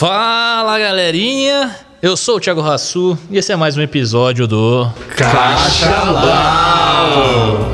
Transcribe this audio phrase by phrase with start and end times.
[0.00, 6.22] Fala galerinha, eu sou o Thiago Rassu e esse é mais um episódio do Cachalão.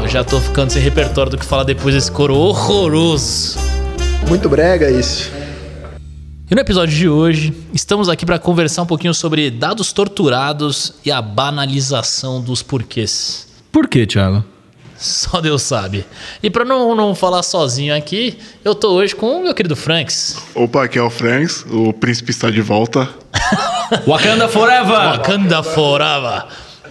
[0.03, 3.57] Eu já tô ficando sem repertório do que falar depois desse coro horroroso.
[4.27, 5.31] Muito brega isso.
[6.51, 11.13] E no episódio de hoje, estamos aqui para conversar um pouquinho sobre dados torturados e
[11.13, 13.47] a banalização dos porquês.
[13.71, 14.45] Por que, Thiago?
[14.99, 16.07] Só Deus sabe.
[16.43, 20.37] E para não, não falar sozinho aqui, eu tô hoje com o meu querido Franks.
[20.55, 23.09] Opa, aqui é o Franks, o príncipe está de volta.
[24.07, 24.87] Wakanda Forever!
[25.19, 26.45] Wakanda Forever.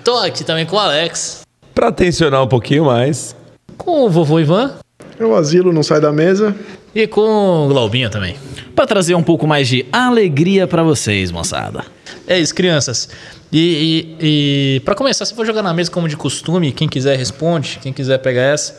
[0.03, 1.41] Tô aqui também com o Alex,
[1.73, 3.35] Pra tensionar um pouquinho mais.
[3.77, 4.75] com o vovô Ivan
[5.19, 6.55] O asilo não sai da mesa.
[6.93, 8.37] e com o Glaubinho também.
[8.75, 11.83] Pra trazer um pouco mais de alegria pra vocês, moçada.
[12.27, 13.09] É isso, crianças.
[13.57, 17.17] E, e, e para começar, se for jogar na mesa como de costume, quem quiser
[17.17, 18.77] responde, quem quiser pegar essa.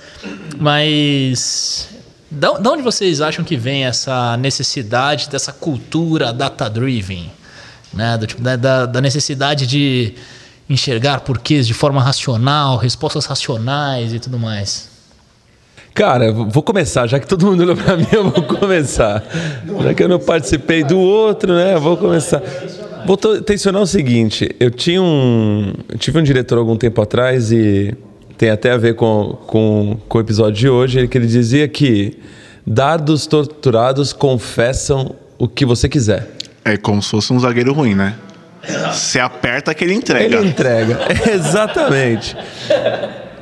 [0.59, 1.89] Mas
[2.31, 7.33] da, da onde vocês acham que vem essa necessidade dessa cultura data-driven?
[7.95, 8.19] Né?
[8.19, 10.13] Do tipo, da, da, da necessidade de
[10.69, 14.91] enxergar porquês de forma racional, respostas racionais e tudo mais.
[15.95, 19.25] Cara, vou começar, já que todo mundo olhou pra mim, eu vou começar.
[19.83, 21.73] Já que eu não participei do outro, né?
[21.73, 22.43] Eu vou começar.
[23.07, 25.73] Vou tensionar o seguinte: eu tinha um.
[25.89, 27.95] Eu tive um diretor algum tempo atrás e
[28.37, 32.19] tem até a ver com, com, com o episódio de hoje, que ele dizia que
[32.67, 36.29] dados torturados confessam o que você quiser.
[36.65, 38.17] É como se fosse um zagueiro ruim, né?
[38.93, 40.39] Você aperta que ele entrega.
[40.39, 40.99] Ele entrega,
[41.33, 42.37] exatamente.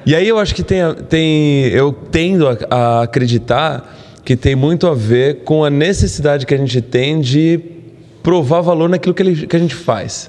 [0.05, 4.87] E aí eu acho que tem, tem eu tendo a, a acreditar que tem muito
[4.87, 7.74] a ver com a necessidade que a gente tem de
[8.25, 10.29] provar valor naquilo que, ele- que a gente faz.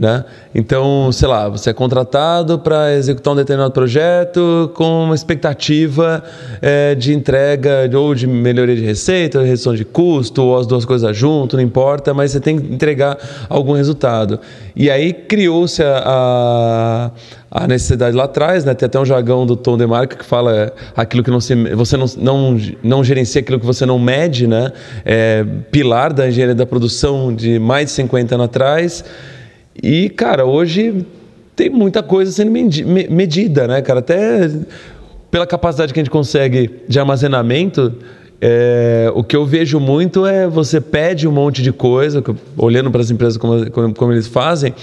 [0.00, 0.24] Né?
[0.54, 6.24] Então, sei lá, você é contratado para executar um determinado projeto com uma expectativa
[6.62, 11.14] eh, de entrega ou de melhoria de receita, redução de custo, ou as duas coisas
[11.14, 14.40] junto, não importa, mas você tem que entregar algum resultado.
[14.74, 17.10] E aí criou-se a, a,
[17.50, 18.72] a necessidade lá atrás, né?
[18.72, 21.98] tem até um jargão do Tom DeMarco que fala é, aquilo que não se, você
[21.98, 24.72] não, não, não gerencia aquilo que você não mede, né?
[25.04, 29.04] É, pilar da engenharia da produção de mais de 50 anos atrás.
[29.82, 31.06] E, cara, hoje
[31.56, 34.00] tem muita coisa sendo medi- me- medida, né, cara?
[34.00, 34.50] Até
[35.30, 37.92] pela capacidade que a gente consegue de armazenamento,
[38.40, 42.22] é, o que eu vejo muito é você pede um monte de coisa,
[42.56, 44.74] olhando para as empresas como, como, como eles fazem,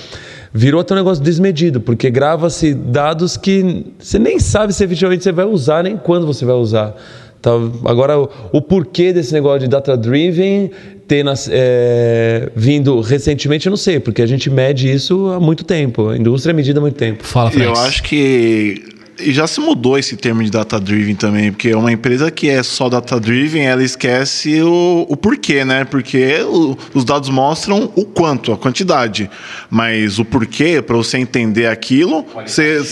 [0.53, 5.31] virou até um negócio desmedido, porque grava-se dados que você nem sabe se efetivamente você
[5.31, 6.96] vai usar, nem quando você vai usar.
[7.41, 7.52] Tá,
[7.86, 10.72] agora, o, o porquê desse negócio de data-driven
[11.07, 15.63] ter nas- é, vindo recentemente, eu não sei, porque a gente mede isso há muito
[15.63, 16.09] tempo.
[16.09, 17.23] A indústria é medida há muito tempo.
[17.23, 18.84] Fala, E eu acho que
[19.19, 22.61] e já se mudou esse termo de data driven também, porque uma empresa que é
[22.63, 25.83] só data driven, ela esquece o, o porquê, né?
[25.85, 29.29] Porque o- os dados mostram o quanto, a quantidade,
[29.69, 32.83] mas o porquê, para você entender aquilo, você,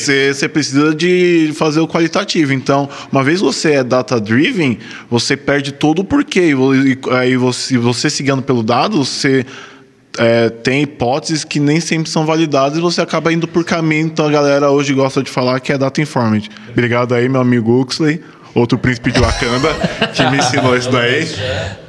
[0.49, 2.53] precisa de fazer o qualitativo.
[2.53, 4.77] Então, uma vez você é data driven,
[5.09, 6.51] você perde todo o porquê.
[6.51, 6.55] E
[6.91, 9.45] e aí você, você seguindo pelo dado, você
[10.17, 14.07] é, tem hipóteses que nem sempre são validadas e você acaba indo por caminho.
[14.07, 16.49] Então a galera hoje gosta de falar que é data informed.
[16.69, 18.21] Obrigado aí, meu amigo Huxley,
[18.53, 19.69] outro príncipe de Wakanda,
[20.13, 21.27] que me ensinou isso daí.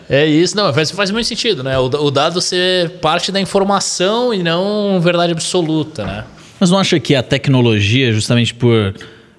[0.09, 1.77] É isso, não, faz, faz muito sentido, né?
[1.79, 6.25] O, o dado ser parte da informação e não verdade absoluta, né?
[6.61, 8.95] Mas não acha que a tecnologia, justamente por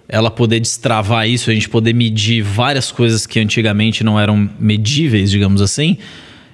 [0.09, 5.31] ela poder destravar isso, a gente poder medir várias coisas que antigamente não eram medíveis,
[5.31, 5.97] digamos assim?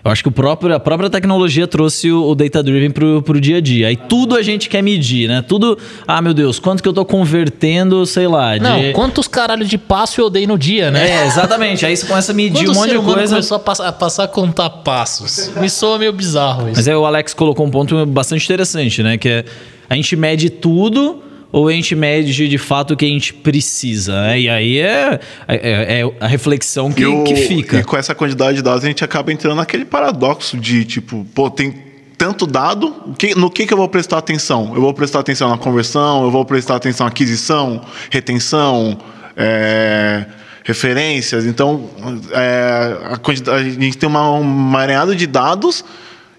[0.06, 3.58] Eu acho que o próprio, a própria tecnologia trouxe o, o data-driven pro, pro dia
[3.58, 3.88] a dia.
[3.88, 5.42] Aí tudo a gente quer medir, né?
[5.42, 8.64] Tudo, ah, meu Deus, quanto que eu tô convertendo, sei lá, de...
[8.64, 11.10] Não, quantos caralho de passo eu dei no dia, né?
[11.10, 11.86] É, exatamente.
[11.86, 13.36] Aí você começa a medir Quando um monte de coisa.
[13.36, 15.52] começou a passar, a passar a contar passos.
[15.56, 16.76] Me soa meio bizarro isso.
[16.76, 19.18] Mas aí o Alex colocou um ponto bastante interessante, né?
[19.18, 19.46] Que é
[19.90, 21.22] a gente mede tudo
[21.54, 24.40] ou a gente mede de fato o que a gente precisa, né?
[24.42, 27.80] E aí é, é, é a reflexão que, o- que fica.
[27.80, 31.50] E com essa quantidade de dados, a gente acaba entrando naquele paradoxo de tipo, pô,
[31.50, 31.74] tem
[32.18, 32.94] tanto dado,
[33.38, 34.72] no que, que eu vou prestar atenção?
[34.74, 38.98] Eu vou prestar atenção na conversão, eu vou prestar atenção na aquisição, retenção,
[39.36, 40.26] é,
[40.64, 41.46] referências.
[41.46, 41.90] Então,
[42.32, 45.84] é, a, a gente tem uma, um mareado de dados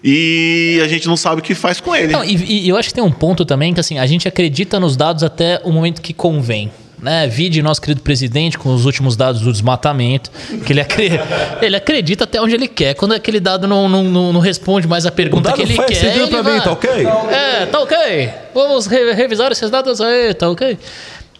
[0.07, 2.13] e a gente não sabe o que faz com ele.
[2.13, 4.79] Não, e, e eu acho que tem um ponto também que assim, a gente acredita
[4.79, 6.71] nos dados até o momento que convém.
[6.97, 7.27] Né?
[7.27, 10.31] Vide nosso querido presidente com os últimos dados do desmatamento,
[10.65, 11.19] que ele, acre-
[11.61, 12.93] ele acredita até onde ele quer.
[12.93, 15.95] Quando aquele dado não, não, não, não responde mais a pergunta que ele faz quer.
[15.95, 16.89] sentido ele pra mim, vai- tá ok?
[17.31, 18.29] É, tá ok.
[18.53, 20.77] Vamos re- revisar esses dados aí, tá ok?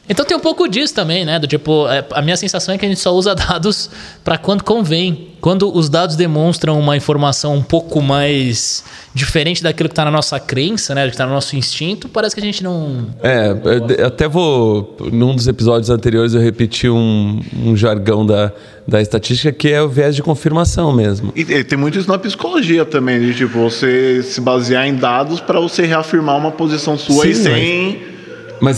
[0.07, 1.40] Então tem um pouco disso também, né?
[1.40, 3.90] Do tipo, é, a minha sensação é que a gente só usa dados
[4.24, 5.30] para quando convém.
[5.42, 10.40] Quando os dados demonstram uma informação um pouco mais diferente daquilo que está na nossa
[10.40, 11.04] crença, né?
[11.06, 13.07] Que está no nosso instinto, parece que a gente não.
[13.22, 14.96] É, até vou.
[15.12, 18.52] Num dos episódios anteriores eu repeti um, um jargão da,
[18.88, 21.31] da estatística que é o viés de confirmação mesmo.
[21.36, 25.40] E, e tem muito isso na psicologia também, de tipo, você se basear em dados
[25.40, 28.02] para você reafirmar uma posição sua Sim, e sem.
[28.02, 28.15] Mas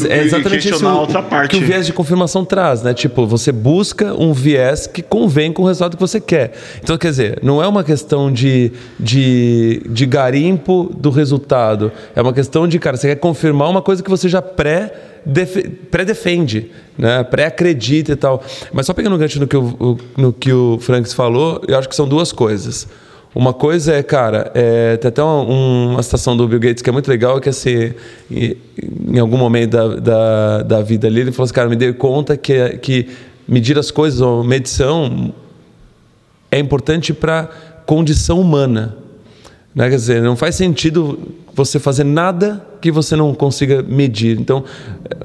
[0.06, 0.80] é E exatamente isso
[1.22, 1.52] parte.
[1.52, 2.94] que o viés de confirmação traz, né?
[2.94, 6.52] Tipo, você busca um viés que convém com o resultado que você quer.
[6.84, 11.92] Então, quer dizer, não é uma questão de, de, de garimpo do resultado.
[12.16, 14.92] É uma questão de, cara, você quer confirmar uma coisa que você já pré
[15.92, 17.24] pré-defende, né?
[17.24, 18.42] pré-acredita e tal.
[18.72, 21.78] Mas só pegando o gancho no que o, o- no que o Franks falou, eu
[21.78, 22.88] acho que são duas coisas.
[23.38, 26.92] Uma coisa é, cara, é, tem até uma, uma citação do Bill Gates que é
[26.92, 27.94] muito legal, que é assim,
[28.32, 32.36] em, algum momento da, da, da vida ali, ele falou assim, cara, me dei conta
[32.36, 33.08] que, que
[33.48, 35.32] medir as coisas, ou medição,
[36.50, 37.48] é importante para
[37.86, 38.98] condição humana.
[39.76, 39.88] Né?
[39.88, 41.20] Quer dizer, não faz sentido
[41.54, 44.40] você fazer nada que você não consiga medir.
[44.40, 44.64] Então,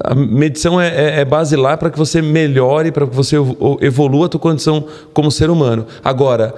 [0.03, 3.79] a medição é, é, é base lá para que você melhore, para que você evo-
[3.81, 5.87] evolua a tua condição como ser humano.
[6.03, 6.53] Agora,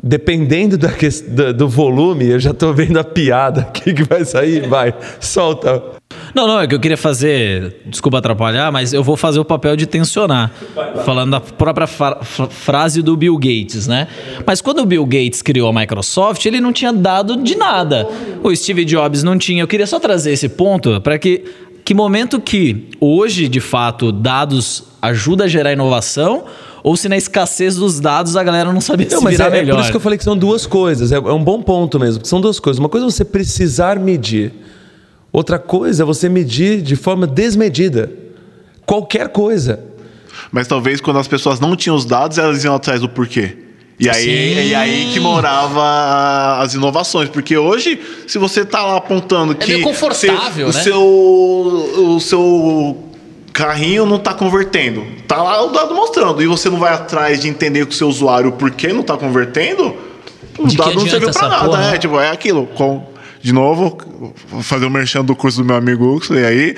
[0.00, 4.24] dependendo da ques- da- do volume, eu já estou vendo a piada aqui que vai
[4.24, 4.68] sair.
[4.68, 5.82] Vai, solta.
[6.34, 7.76] Não, não, é que eu queria fazer.
[7.86, 10.50] Desculpa atrapalhar, mas eu vou fazer o papel de tensionar.
[11.04, 14.08] Falando da própria frase do Bill Gates, né?
[14.46, 18.06] Mas quando o Bill Gates criou a Microsoft, ele não tinha dado de nada.
[18.42, 19.62] O Steve Jobs não tinha.
[19.62, 21.44] Eu queria só trazer esse ponto para que.
[21.84, 26.44] Que momento que hoje, de fato, dados ajuda a gerar inovação,
[26.82, 29.48] ou se na escassez dos dados a galera não sabia Não, se mas virar é,
[29.48, 29.76] é melhor.
[29.76, 31.12] por isso que eu falei que são duas coisas.
[31.12, 32.24] É, é um bom ponto mesmo.
[32.26, 32.78] São duas coisas.
[32.78, 34.52] Uma coisa é você precisar medir.
[35.32, 38.10] Outra coisa é você medir de forma desmedida.
[38.84, 39.80] Qualquer coisa.
[40.50, 43.56] Mas talvez quando as pessoas não tinham os dados, elas iam atrás do porquê.
[43.98, 44.68] E aí, Sim.
[44.68, 47.28] e aí que morava as inovações.
[47.28, 49.72] Porque hoje, se você tá lá apontando que.
[49.72, 50.82] meio confortável, o né?
[50.82, 53.11] Seu, o seu
[53.52, 55.04] carrinho não tá convertendo.
[55.28, 56.42] Tá lá o dado mostrando.
[56.42, 59.16] E você não vai atrás de entender com o seu usuário por que não tá
[59.16, 59.94] convertendo.
[60.58, 61.64] O De dado não serviu pra nada.
[61.64, 61.94] porra, né?
[61.94, 62.66] É, tipo, é aquilo.
[62.68, 63.06] Com,
[63.40, 63.98] de novo,
[64.48, 66.76] vou fazer o merchan do curso do meu amigo Huxley aí,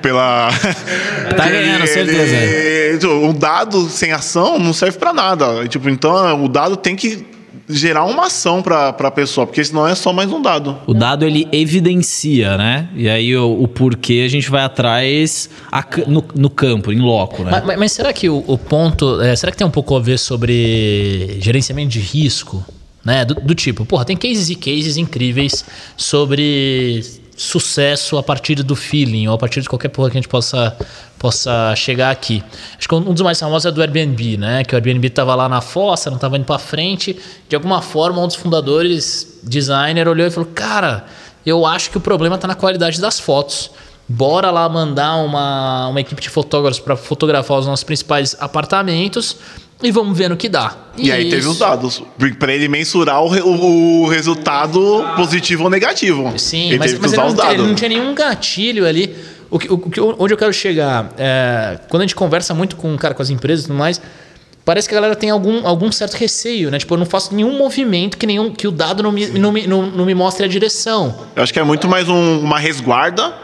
[0.00, 0.48] pela.
[1.36, 2.34] Tá ganhando, certeza.
[2.34, 5.66] Ele- um dado sem ação não serve pra nada.
[5.66, 7.24] Tipo, então o dado tem que
[7.68, 10.76] gerar uma ação pra, pra pessoa, porque senão é só mais um dado.
[10.86, 12.88] O dado ele evidencia, né?
[12.94, 17.42] E aí o, o porquê a gente vai atrás a no, no campo, em loco,
[17.44, 17.50] né?
[17.52, 19.20] Mas, mas- mas será que o, o ponto.
[19.20, 22.64] é, será que tem um pouco a ver sobre gerenciamento de risco?
[23.04, 23.24] Né?
[23.24, 25.64] Do, do tipo, porra, tem cases e cases incríveis
[25.96, 27.02] sobre
[27.42, 30.76] sucesso a partir do feeling, ou a partir de qualquer porra que a gente possa,
[31.18, 32.42] possa chegar aqui.
[32.78, 34.64] Acho que um dos mais famosos é do Airbnb, né?
[34.64, 37.18] Que o Airbnb estava lá na fossa, não estava indo para frente.
[37.48, 41.04] De alguma forma, um dos fundadores, designer, olhou e falou: Cara,
[41.44, 43.72] eu acho que o problema está na qualidade das fotos.
[44.08, 49.36] Bora lá mandar uma, uma equipe de fotógrafos para fotografar os nossos principais apartamentos
[49.82, 50.76] e vamos ver no que dá.
[50.96, 52.02] E, aí teve os dados,
[52.38, 56.32] pra ele mensurar o, o- resultado positivo ou negativo.
[56.38, 57.52] Sim, ele mas, mas ele, não, os dados.
[57.54, 59.14] ele não tinha nenhum gatilho ali.
[59.50, 61.12] O que, o onde eu quero chegar?
[61.18, 64.00] é, quando a gente conversa muito com, cara, com as empresas e tudo mais,
[64.64, 66.78] parece que a galera tem algum, algum certo receio, né?
[66.78, 69.66] Tipo, eu não faço nenhum movimento que, nenhum, que o dado não me, não, me,
[69.66, 71.14] não, não me mostre a direção.
[71.36, 73.34] Eu acho que é muito mais um- uma resguarda.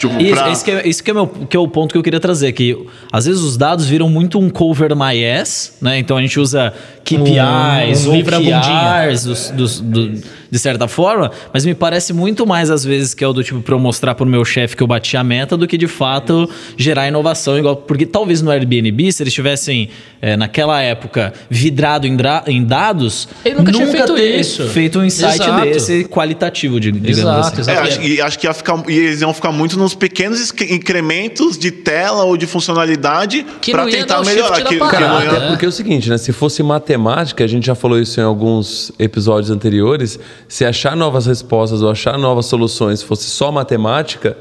[0.00, 1.98] Tipo, Isso, pra- esse que é, esse que é, meu, que é o ponto que
[1.98, 2.74] eu queria trazer, que
[3.12, 5.98] às vezes os dados viram muito um cover my ass, né?
[5.98, 6.72] Então a gente usa
[7.04, 8.58] KPIs, Um bundinha.
[8.60, 13.22] OKRs, dos, dos- do- de certa forma, mas me parece muito mais às vezes que
[13.22, 15.56] é o do tipo para eu mostrar pro meu chefe que eu bati a meta
[15.56, 19.88] do que de fato gerar inovação igual porque talvez no Airbnb se eles tivessem
[20.20, 24.66] eh, naquela época vidrado em, dra- em dados Ele nunca tinha feito ter isso.
[24.68, 25.64] feito um insight Exato.
[25.66, 27.70] desse qualitativo de, digamos Exato, assim.
[27.70, 31.56] É, acho, e acho que ia ficar, e eles iam ficar muito nos pequenos incrementos
[31.58, 34.62] de tela ou de funcionalidade Que para tentar melhorar.
[34.62, 35.48] Que, que parada, não ia- né?
[35.48, 36.18] Porque é o seguinte, né?
[36.18, 40.18] Se fosse matemática, a gente já falou isso em alguns episódios anteriores.
[40.50, 44.36] Se achar novas respostas ou achar novas soluções fosse só matemática,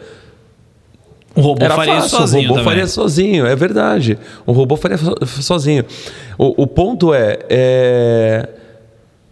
[1.36, 2.18] O robô era faria fácil.
[2.18, 2.66] sozinho o robô também.
[2.66, 4.18] faria sozinho, é verdade.
[4.44, 5.86] O robô faria so- sozinho.
[6.36, 8.50] O, o ponto é, é,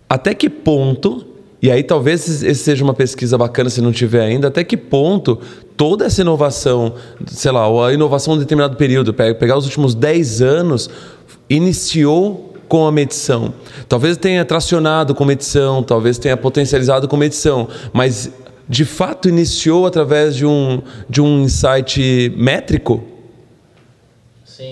[0.07, 1.25] até que ponto,
[1.59, 5.39] e aí talvez esse seja uma pesquisa bacana se não tiver ainda, até que ponto
[5.75, 6.93] toda essa inovação,
[7.25, 10.89] sei lá, a inovação em um determinado período, pe- pegar os últimos 10 anos,
[11.49, 13.53] iniciou com a medição.
[13.87, 18.31] Talvez tenha tracionado com medição, talvez tenha potencializado com medição, mas
[18.67, 23.03] de fato iniciou através de um, de um insight métrico?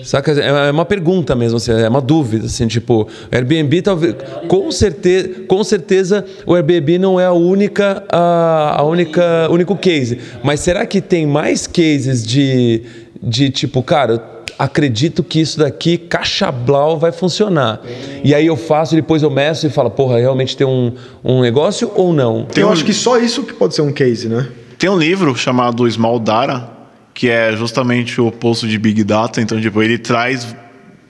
[0.02, 0.32] Saca?
[0.32, 4.16] É uma pergunta mesmo, assim, é uma dúvida, assim, tipo, Airbnb talvez,
[4.48, 10.18] com certeza, com certeza o Airbnb não é a única, a, a única, único case.
[10.42, 12.82] Mas será que tem mais cases de,
[13.22, 17.80] de tipo, cara, acredito que isso daqui, caixa blau, vai funcionar.
[18.24, 20.92] E aí eu faço, depois eu meço e falo, porra, realmente tem um,
[21.24, 22.46] um negócio ou não?
[22.56, 24.48] Eu acho que só isso que pode ser um case, né?
[24.78, 26.68] Tem um livro chamado Small Data,
[27.14, 29.40] que é justamente o oposto de Big Data.
[29.40, 30.54] Então, tipo, ele traz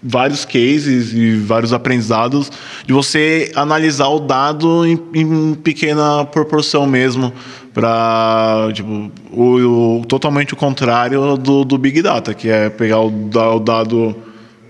[0.03, 2.50] vários cases e vários aprendizados
[2.87, 7.33] de você analisar o dado em, em pequena proporção mesmo
[7.76, 13.09] para tipo o, o, totalmente o contrário do, do Big Data que é pegar o,
[13.09, 14.16] o dado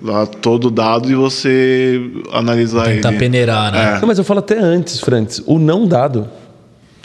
[0.02, 2.00] lá, todo o dado e você
[2.32, 3.18] analisar Tentar ele.
[3.18, 3.94] peneirar, né?
[3.96, 4.00] É.
[4.00, 6.28] Não, mas eu falo até antes, Francis, o não dado.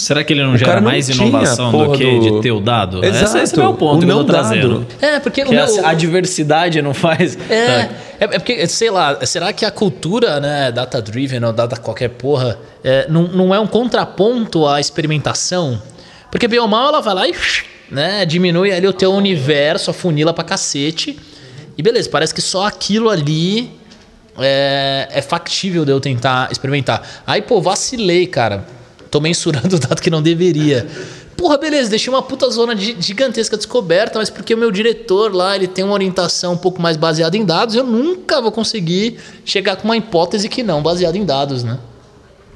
[0.01, 2.51] Será que ele não O gera não mais inovação a do que do- de ter
[2.51, 3.03] o dado?
[3.05, 3.23] Exato.
[3.25, 4.79] Esse, esse é o ponto O que eu tô trazendo.
[4.79, 4.87] dado.
[5.01, 7.37] É, porque Que o a, meu- a diversidade não faz.
[7.49, 7.73] É, Tá.
[8.19, 12.57] é, é porque, sei lá, será que a cultura, né, data-driven ou data qualquer porra,
[12.83, 15.81] é, não, não é um contraponto à experimentação?
[16.31, 17.33] Porque bem ou mal ela vai lá e
[17.91, 21.19] né, diminui ali o teu universo, afunila pra cacete.
[21.77, 23.69] E beleza, parece que só aquilo ali
[24.39, 27.01] é, é factível de eu tentar experimentar.
[27.27, 28.65] Aí, pô, vacilei, cara.
[29.11, 30.87] Tô mensurando o dado que não deveria.
[31.35, 35.55] Porra, beleza, deixei uma puta zona de gigantesca descoberta, mas porque o meu diretor lá,
[35.55, 39.75] ele tem uma orientação um pouco mais baseada em dados, eu nunca vou conseguir chegar
[39.75, 41.77] com uma hipótese que não, baseada em dados, né?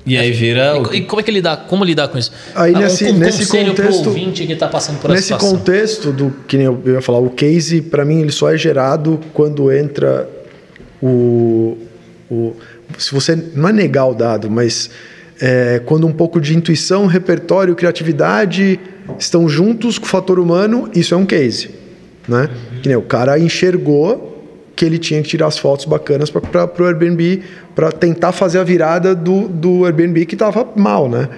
[0.06, 0.80] E aí vira.
[0.80, 2.32] o- E, e como é que lidar, como lidar com isso?
[2.54, 5.50] Aí Ah, nesse- um, um nesse contexto- ouvinte que tá passando por Nesse situação.
[5.58, 8.58] contexto do que nem eu eu ia falar, o case, para mim, ele só é
[8.58, 10.30] gerado quando entra
[11.02, 11.76] o,
[12.30, 12.54] o.
[13.00, 13.36] Se você.
[13.56, 14.92] Não é negar o dado, mas
[15.42, 18.80] é, quando um pouco de intuição, repertório, criatividade
[19.20, 21.70] estão juntos com o fator humano, isso é um case.
[22.28, 22.50] Né?
[22.82, 24.34] Que o cara enxergou
[24.76, 27.42] que ele tinha que tirar as fotos bacanas para o Airbnb,
[27.74, 31.30] para tentar fazer a virada do, do Airbnb que estava mal, né?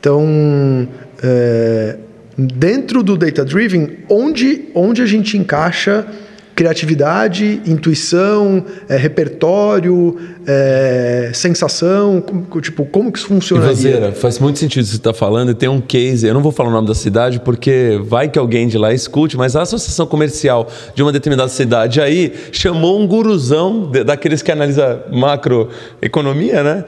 [0.00, 0.88] Então,
[1.22, 1.96] é,
[2.36, 6.06] dentro do data driven, onde, onde a gente encaixa
[6.54, 13.72] criatividade, intuição, é, repertório, é, sensação, como, tipo, como que isso funcionaria?
[13.72, 15.50] Ivanzeira, faz muito sentido você está falando.
[15.50, 18.38] E tem um case, eu não vou falar o nome da cidade porque vai que
[18.38, 23.06] alguém de lá escute, mas a associação comercial de uma determinada cidade aí chamou um
[23.06, 26.84] guruzão daqueles que analisa macroeconomia, né?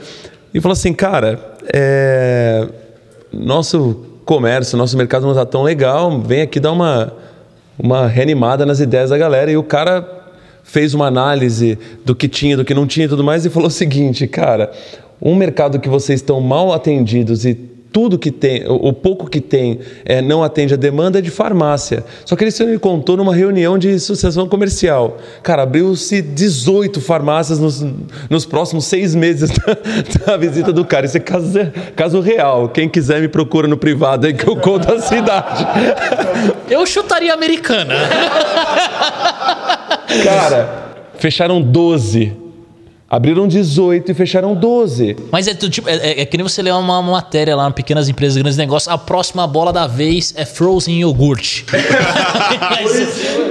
[0.52, 2.68] E falou assim, cara, é,
[3.32, 7.12] nosso comércio, nosso mercado não está tão legal, vem aqui dar uma,
[7.78, 9.50] uma reanimada nas ideias da galera.
[9.50, 10.06] E o cara
[10.62, 13.68] fez uma análise do que tinha, do que não tinha e tudo mais, e falou
[13.68, 14.72] o seguinte, cara,
[15.20, 19.78] um mercado que vocês estão mal atendidos e tudo que tem, o pouco que tem,
[20.04, 22.04] é, não atende a demanda é de farmácia.
[22.24, 25.18] Só que ele contou numa reunião de sucessão comercial.
[25.44, 27.86] Cara, abriu-se 18 farmácias nos,
[28.28, 31.06] nos próximos seis meses da, da visita do cara.
[31.06, 31.52] Isso é caso,
[31.94, 32.68] caso real.
[32.68, 35.64] Quem quiser me procura no privado aí que eu conto a cidade.
[36.68, 37.94] Eu chutaria americana.
[40.24, 42.43] Cara, fecharam 12.
[43.08, 45.16] Abriram 18 e fecharam 12.
[45.30, 48.08] Mas é, tipo, é, é- é que nem você ler uma, uma matéria lá Pequenas
[48.08, 48.92] Empresas, Grandes Negócios.
[48.92, 51.62] A próxima bola da vez é Frozen Yogurt.
[52.60, 53.44] Mas-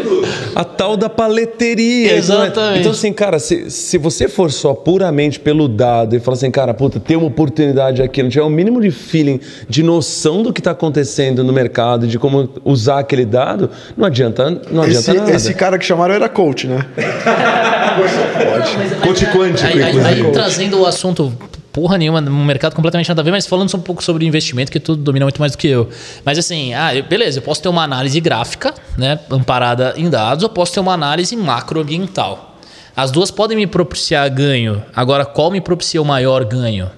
[0.56, 2.16] A tal da paleteria.
[2.16, 2.80] Exatamente.
[2.82, 6.74] Então, assim, cara, se, se você for só puramente pelo dado e falar assim, cara,
[6.74, 10.60] puta, tem uma oportunidade aqui, não tiver o mínimo de feeling, de noção do que
[10.60, 15.32] está acontecendo no mercado, de como usar aquele dado, não adianta, não adianta Esse, nada.
[15.32, 16.86] esse cara que chamaram era coach, né?
[19.04, 20.26] Coach quântico, aí, aí- inclusive.
[20.28, 21.34] aí, trazendo o assunto
[21.72, 24.72] porra nenhuma, num mercado completamente nada a ver, mas falando só um pouco sobre investimento,
[24.72, 25.90] que tu domina muito mais do que eu.
[26.24, 30.44] Mas assim, ah, eu- beleza, eu posso ter uma análise gráfica, né, amparada em dados,
[30.44, 32.58] eu posso ter uma análise macroambiental.
[32.96, 34.84] As duas podem me propiciar ganho.
[34.96, 36.92] Agora, qual me propicia o maior ganho?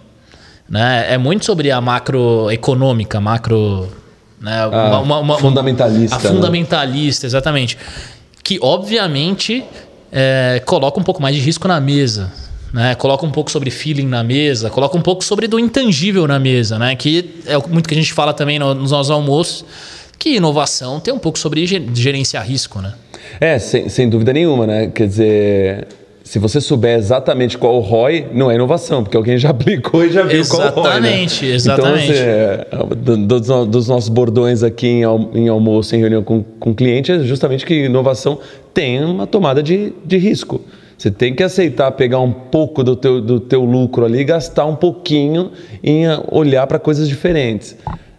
[0.70, 1.06] Né?
[1.10, 3.88] É muito sobre a macroeconômica, macro.
[4.42, 4.52] Né?
[4.74, 6.30] Ah, fundamentalista, A né?
[6.30, 7.78] fundamentalista, exatamente.
[8.44, 9.64] Que, obviamente,
[10.12, 12.30] é, coloca um pouco mais de risco na mesa.
[12.74, 12.94] Né?
[12.96, 16.78] Coloca um pouco sobre feeling na mesa, coloca um pouco sobre do intangível na mesa,
[16.78, 16.96] né?
[16.96, 19.64] que é muito que a gente fala também no- nos nossos almoços,
[20.20, 22.82] que inovação tem um pouco sobre ge- gerenciar risco.
[22.82, 22.94] Né?
[23.40, 24.88] É, sem, sem dúvida nenhuma, né?
[24.88, 25.88] Quer dizer,
[26.24, 30.12] se você souber exatamente qual o ROI, não é inovação, porque alguém já aplicou e
[30.12, 30.82] já viu qual o ROI.
[30.90, 31.52] Exatamente, né?
[31.54, 32.12] exatamente.
[32.12, 35.02] Então, assim, é, do- dos, dos nossos bordões aqui em,
[35.34, 38.40] em almoço, em reunião com, com cliente, é justamente que inovação
[38.74, 40.60] tem uma tomada de, de risco.
[41.06, 44.66] Você tem que aceitar pegar um pouco do teu, do teu lucro ali e gastar
[44.66, 45.52] um pouquinho
[45.84, 47.76] em ah, olhar para coisas diferentes.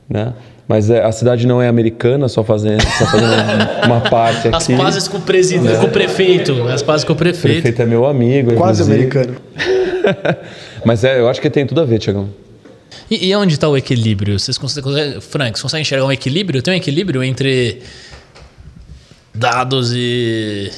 [0.08, 0.32] Né?
[0.68, 3.32] Mas é, a cidade não é americana, só fazendo, só fazendo
[3.86, 4.72] uma parte aqui.
[4.72, 6.62] As pazes com o presidente, com o prefeito.
[6.68, 7.54] As pazes com o O prefeito.
[7.54, 8.54] prefeito é meu amigo.
[8.54, 9.18] Quase inclusive.
[9.18, 9.36] americano.
[10.86, 12.28] Mas é, eu acho que tem tudo a ver, Tiagão.
[13.10, 14.38] E, e onde está o equilíbrio?
[14.38, 16.62] Vocês conseguem, Frank, vocês conseguem enxergar um equilíbrio?
[16.62, 17.82] Tem um equilíbrio entre
[19.34, 20.70] dados e.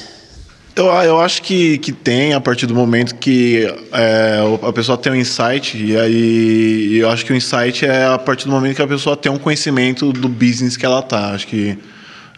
[0.79, 5.11] Eu, eu acho que, que tem a partir do momento que é, a pessoa tem
[5.11, 8.81] um insight, e aí eu acho que o insight é a partir do momento que
[8.81, 11.31] a pessoa tem um conhecimento do business que ela tá.
[11.31, 11.77] Acho que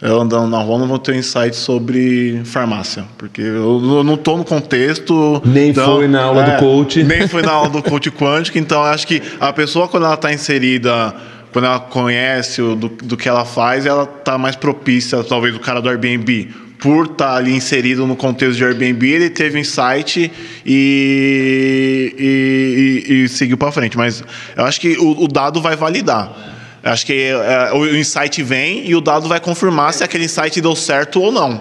[0.00, 4.36] eu andando na rua não vou ter um insight sobre farmácia, porque eu, não estou
[4.36, 5.40] no contexto.
[5.44, 7.00] Nem foi na aula do coach.
[7.04, 10.14] Nem foi na aula do coach quântico, então eu acho que a pessoa, quando ela
[10.14, 11.14] está inserida.
[11.52, 15.60] Quando ela conhece o do, do que ela faz, ela tá mais propícia, talvez, o
[15.60, 16.48] cara do Airbnb
[16.82, 20.30] por estar ali inserido no contexto de Airbnb, ele teve insight
[20.66, 23.96] e, e, e- e seguiu para frente.
[23.96, 24.22] Mas
[24.56, 26.50] eu acho que o, o dado vai validar.
[26.82, 30.60] Eu acho que é, o insight vem e o dado vai confirmar se aquele insight
[30.60, 31.60] deu certo ou não.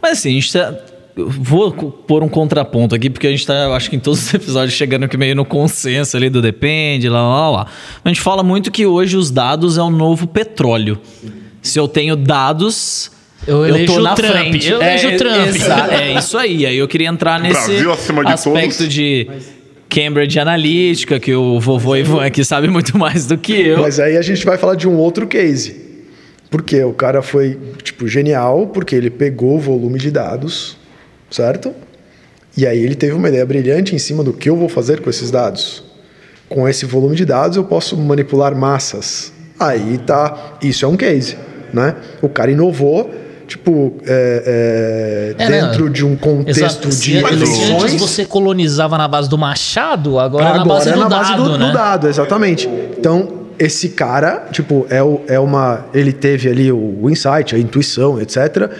[0.00, 0.74] Mas assim, a gente tá.
[1.14, 4.32] Vou pôr um contraponto aqui, porque a gente tá, eu acho que em todos os
[4.32, 7.66] episódios, chegando aqui meio no consenso ali do depende, lá, lá, lá.
[8.02, 10.98] A gente fala muito que hoje os dados é o novo petróleo.
[11.60, 13.10] Se eu tenho dados.
[13.46, 14.30] Eu elejo tô o na Trump.
[14.32, 14.68] frente.
[14.70, 15.46] Eu elejo o Trump.
[15.48, 16.64] exa- é isso aí.
[16.66, 18.88] Aí eu queria entrar nesse de aspecto todos.
[18.88, 19.28] de
[19.88, 23.80] Cambridge Analytica, que o vovô Ivan aqui sabe muito mais do que eu.
[23.82, 25.82] Mas aí a gente vai falar de um outro case.
[26.50, 30.76] Porque o cara foi, tipo, genial, porque ele pegou o volume de dados,
[31.30, 31.72] certo?
[32.56, 35.08] E aí ele teve uma ideia brilhante em cima do que eu vou fazer com
[35.08, 35.82] esses dados.
[36.50, 39.32] Com esse volume de dados eu posso manipular massas.
[39.58, 41.36] Aí tá, isso é um case,
[41.72, 41.96] né?
[42.20, 43.10] O cara inovou,
[43.52, 45.92] tipo, é, é, É, dentro não.
[45.92, 46.88] de um contexto Exato.
[46.88, 50.88] de Se, se antes você colonizava na base do machado, agora, é na Agora base
[50.88, 51.66] é do na dado, base do, né?
[51.66, 52.68] do dado, exatamente.
[52.98, 53.28] Então,
[53.58, 55.84] esse cara, tipo, é, o- é uma.
[55.92, 58.70] Ele teve ali o, o insight, a intuição, etc.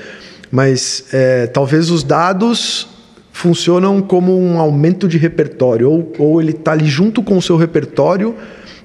[0.51, 2.89] Mas é, talvez os dados
[3.33, 5.91] funcionam como um aumento de repertório.
[5.91, 8.35] Ou, ou ele tá ali junto com o seu repertório.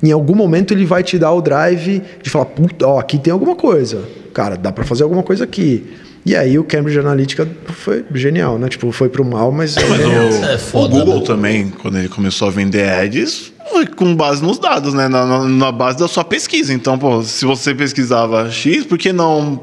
[0.02, 3.32] Em algum momento ele vai te dar o drive de falar, puta, ó, aqui tem
[3.34, 4.04] alguma coisa.
[4.34, 5.84] Cara, dá para fazer alguma coisa aqui.
[6.26, 8.68] E aí o Cambridge Analytica foi genial, né?
[8.68, 10.26] Tipo, foi pro mal, mas é genial.
[10.30, 11.26] O, É foda, o Google né?
[11.26, 15.08] também, quando ele começou a vender ads, foi com base nos dados, né?
[15.08, 16.74] Na, na- na base da sua pesquisa.
[16.74, 19.60] Então, pô, se você pesquisava X, por que não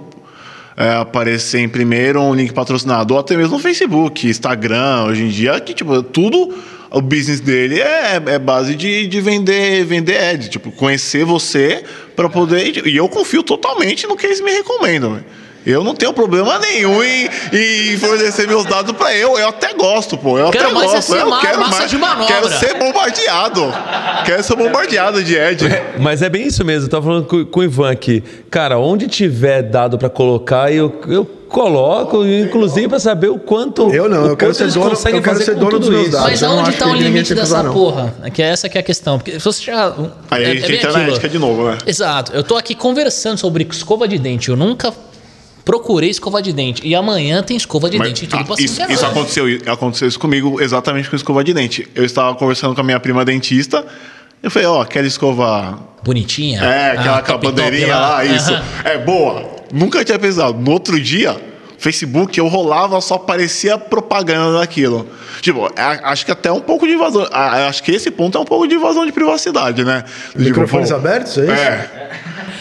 [0.77, 3.13] é, aparecer em primeiro um link patrocinado?
[3.15, 6.53] Ou até mesmo no Facebook, Instagram, hoje em dia, que, tipo, tudo.
[6.95, 11.83] O business dele é, é base de, de vender, vender ads, tipo, conhecer você
[12.15, 12.87] para poder.
[12.87, 15.19] E eu confio totalmente no que eles me recomendam.
[15.67, 19.39] Eu não tenho problema nenhum em, em fornecer meus dados para eu.
[19.39, 20.39] Eu até gosto, pô.
[20.39, 21.13] Eu Quero até mais é gosto.
[21.13, 21.91] ser eu quero massa mais.
[21.91, 22.27] de manobra.
[22.27, 23.75] Quero ser bombardeado.
[24.27, 25.65] quero ser bombardeado de Ed.
[25.99, 26.87] Mas é bem isso mesmo.
[26.87, 28.23] Eu tava falando com, com o Ivan aqui.
[28.51, 31.25] Cara, onde tiver dado para colocar, eu, eu
[31.55, 33.89] coloco, inclusive para saber o quanto.
[33.95, 35.87] Eu não, o eu quero quanto ser dono- eu quero fazer ser com dono dos
[35.87, 36.13] tudo meus isso.
[36.13, 36.31] dados.
[36.31, 38.15] Mas eu não aonde acho tá que o limite dessa usar, porra?
[38.25, 39.19] É que essa que é a questão.
[39.19, 39.95] Porque se você chegar.
[40.31, 41.79] Aí a gente bem entra na ética de novo, né?
[41.87, 42.33] Exato.
[42.33, 44.49] Eu tô aqui conversando sobre escova de dente.
[44.49, 44.93] Eu nunca
[45.65, 46.87] procurei escova de dente.
[46.87, 50.19] E amanhã tem escova de Mas, dente tudo ah, pra isso, isso aconteceu, aconteceu isso
[50.19, 51.89] comigo exatamente com escova de dente.
[51.95, 53.87] Eu estava conversando com a minha prima dentista.
[54.43, 55.79] Eu falei, ó, aquela escova.
[56.03, 56.61] Bonitinha.
[56.63, 58.53] É, aquela Ah, lá, isso.
[58.85, 59.54] É boa.
[59.75, 60.59] Nunca tinha pensado.
[60.59, 61.37] No outro dia,
[61.79, 65.07] Facebook, eu rolava, só aparecia propaganda daquilo.
[65.41, 67.27] Tipo, a- acho que até um pouco de invasão.
[67.31, 70.05] Acho que esse ponto é um pouco de invasão de privacidade, né?
[70.31, 71.53] Tipo, Microfones pô, abertos, é isso?
[71.53, 72.11] É.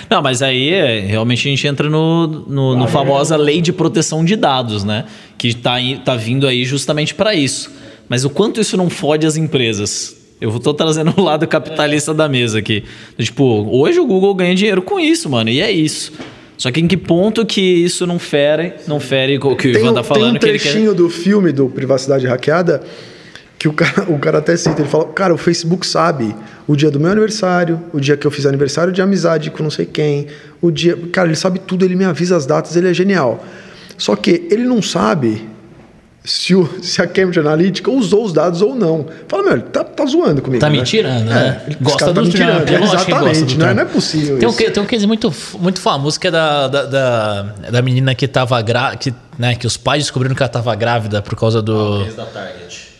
[0.09, 4.23] Não, mas aí é, realmente a gente entra no, no, no famosa lei de proteção
[4.25, 5.05] de dados, né?
[5.37, 7.71] Que tá, aí- tá vindo aí justamente para isso.
[8.09, 10.15] Mas o quanto isso não fode as empresas?
[10.41, 12.83] Eu tô trazendo o lado capitalista da mesa aqui.
[13.17, 16.11] Tipo, hoje o Google ganha dinheiro com isso, mano, e é isso.
[16.63, 19.81] Só que em que ponto que isso não fere, não fere o que o Tem
[19.81, 20.69] Ivan um, tá falando tem um que ele quer.
[20.69, 22.81] trechinho do filme do Privacidade Hackeada
[23.59, 26.33] que o cara, o cara até cita, ele fala, cara, o Facebook sabe
[26.65, 29.69] o dia do meu aniversário, o dia que eu fiz aniversário de amizade com não
[29.69, 30.27] sei quem,
[30.61, 30.97] o dia...
[31.11, 33.43] Cara, ele sabe tudo, ele me avisa as datas, ele é genial.
[33.97, 35.45] Só que ele não sabe
[36.23, 39.05] se, o, se a Cambridge Analytica usou os dados ou não.
[39.27, 40.59] Fala, meu, ele tá, tá zoando comigo.
[40.61, 40.77] Tá né?
[40.77, 41.63] me tirando, É, né?
[41.67, 42.69] ele- Gosta tá do Trump, tirando.
[42.69, 43.75] é Exatamente, do não, é- Trump.
[43.75, 44.71] não é possível Tem um, isso.
[44.71, 48.61] tem um case muito, muito famoso que é da, da, da, da menina que tava
[48.61, 52.05] grávida, que, né, que os pais descobriram que ela tava grávida por causa do.
[52.15, 52.92] da Target.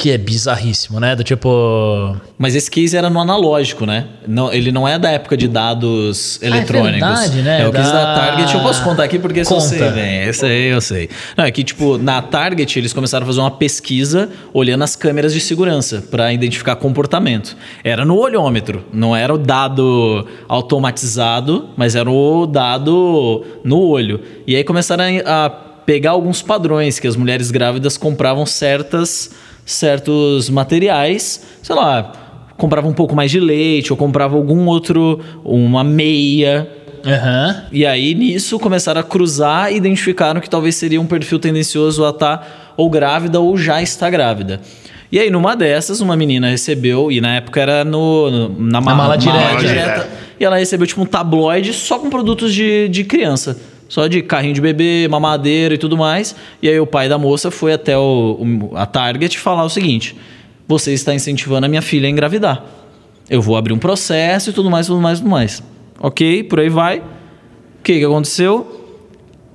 [0.00, 1.14] Que é bizarríssimo, né?
[1.14, 2.16] Do tipo.
[2.38, 4.06] Mas esse case era no analógico, né?
[4.26, 7.02] Não, ele não é da época de dados eletrônicos.
[7.02, 7.60] Ah, é verdade, né?
[7.62, 8.04] É o case da...
[8.04, 8.54] Da- Target.
[8.54, 9.68] Eu posso contar aqui porque isso eu Conta.
[9.68, 10.22] sei bem.
[10.24, 11.10] Esse aí eu sei.
[11.36, 15.34] Não, é que, tipo, na Target eles começaram a fazer uma pesquisa olhando as câmeras
[15.34, 17.54] de segurança para identificar comportamento.
[17.84, 24.20] Era no olhômetro, não era o dado automatizado, mas era o dado no olho.
[24.46, 25.50] E aí começaram a
[25.86, 29.30] pegar alguns padrões que as mulheres grávidas compravam certas
[29.64, 32.12] certos materiais, sei lá,
[32.56, 36.68] comprava um pouco mais de leite ou comprava algum outro, uma meia.
[37.06, 37.64] Aham.
[37.72, 42.10] E aí nisso começaram a cruzar e identificaram que talvez seria um perfil tendencioso a
[42.10, 44.60] estar ou grávida ou já está grávida.
[45.12, 48.94] E aí numa dessas, uma menina recebeu, e na época era no, no- na, ma-
[48.94, 49.56] mala direta.
[49.58, 50.08] direta.
[50.38, 53.56] e ela recebeu tipo um tabloide só com produtos de, de criança.
[53.90, 56.34] Só de carrinho de bebê, mamadeira e tudo mais.
[56.62, 58.38] E aí o pai da moça foi até o,
[58.70, 60.16] o- a Target falar o seguinte:
[60.66, 62.64] você está incentivando a minha filha a engravidar.
[63.28, 65.62] Eu vou abrir um processo e tudo mais, tudo mais, tudo mais.
[66.00, 67.00] Ok, por aí vai.
[67.00, 68.79] O que, que aconteceu?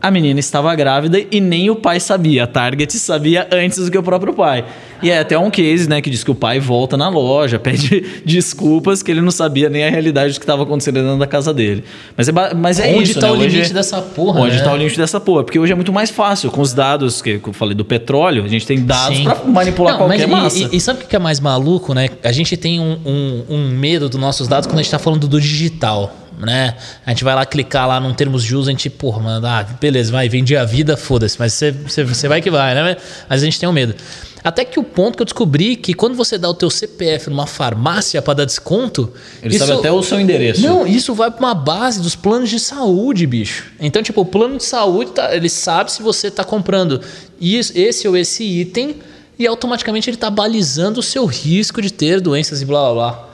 [0.05, 2.43] A menina estava grávida e nem o pai sabia.
[2.43, 4.63] A Target sabia antes do que o próprio pai.
[5.01, 8.05] E é até um case, né, que diz que o pai volta na loja, pede
[8.23, 11.51] desculpas que ele não sabia nem a realidade do que estava acontecendo dentro da casa
[11.53, 11.83] dele.
[12.15, 13.33] Mas é, mas é Onde isso, tá né?
[13.33, 14.41] o Hoje- limite dessa porra?
[14.41, 14.57] Onde né?
[14.57, 15.43] está o limite dessa porra?
[15.43, 16.51] Porque hoje é muito mais fácil.
[16.51, 20.07] Com os dados que eu falei do petróleo, a gente tem dados para manipular Não,
[20.07, 20.69] qualquer massa.
[20.71, 22.09] E, e sabe o que é mais maluco, né?
[22.23, 25.27] A gente tem um, um- um medo dos nossos dados quando a gente tá falando
[25.27, 26.75] do digital, né?
[27.05, 29.63] A gente vai lá clicar lá num termos de uso, a gente, porra, mano, ah,
[29.79, 32.97] beleza, vai, vendi a vida, foda-se, mas você, você, você vai que vai, né?
[33.29, 33.95] Mas a gente tem um medo.
[34.43, 37.47] Até que o ponto que eu descobri que quando você dá o teu CPF numa
[37.47, 40.61] farmácia para dar desconto, Ele sabe até o seu endereço.
[40.61, 43.71] não, isso vai para uma base dos planos de saúde, bicho.
[43.79, 47.01] Então, tipo, o plano de saúde, tá- ele sabe se você está comprando
[47.41, 48.97] is- esse ou esse item
[49.39, 53.29] e automaticamente ele está balizando o seu risco de ter doenças e blá blá blá.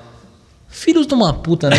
[0.71, 1.75] Filhos de uma puta, né?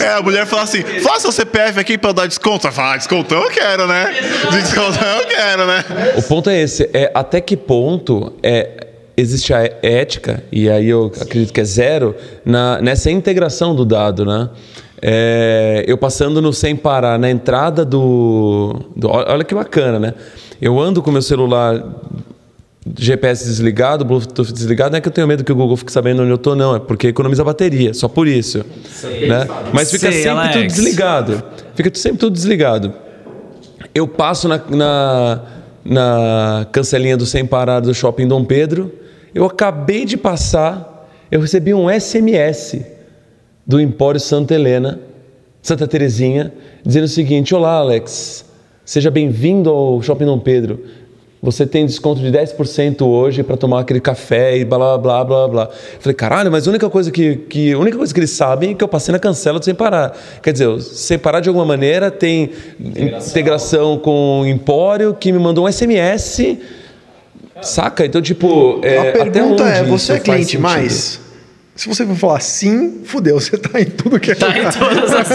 [0.00, 2.66] É, a mulher fala assim: faça o CPF aqui pra eu dar desconto.
[2.66, 4.14] Ela fala, ah, descontão eu quero, né?
[4.52, 5.84] Descontão eu quero, né?
[6.16, 11.12] O ponto é esse, é até que ponto é existe a ética e aí eu
[11.20, 14.50] acredito que é zero na, nessa integração do dado, né?
[15.02, 20.14] É, eu passando no sem parar na entrada do, do olha que bacana, né?
[20.60, 21.82] Eu ando com meu celular
[22.98, 26.22] GPS desligado, Bluetooth desligado, não é que eu tenho medo que o Google fique sabendo
[26.22, 26.76] onde eu tô, não.
[26.76, 28.58] É porque economiza bateria, só por isso.
[28.58, 29.48] Né?
[29.72, 30.74] Mas fica Sei, sempre tudo Alex.
[30.74, 31.42] desligado.
[31.74, 32.92] Fica sempre tudo desligado.
[33.94, 35.42] Eu passo na, na,
[35.84, 38.92] na cancelinha do Sem Parar do Shopping Dom Pedro.
[39.34, 42.82] Eu acabei de passar, eu recebi um SMS
[43.66, 45.00] do Empório Santa Helena,
[45.62, 46.52] Santa Terezinha,
[46.84, 48.44] dizendo o seguinte: Olá, Alex,
[48.84, 50.84] seja bem-vindo ao Shopping Dom Pedro.
[51.44, 55.48] Você tem desconto de 10% hoje para tomar aquele café e blá blá blá blá
[55.48, 55.62] blá.
[55.64, 58.70] Eu Falei, caralho, mas a única coisa que, que, a única coisa que eles sabem
[58.70, 60.16] é que eu passei na cancela Sem Parar.
[60.42, 65.66] Quer dizer, Sem Parar de alguma maneira tem integração, com o Empório que me mandou
[65.66, 66.56] um SMS.
[67.60, 68.06] Saca?
[68.06, 68.80] Então, tipo.
[68.82, 70.62] É, a até pergunta onde é: você é cliente sentido?
[70.62, 71.20] mais?
[71.76, 75.12] Se você for falar sim, fudeu, você tá em tudo que é Tá em todas
[75.12, 75.28] as.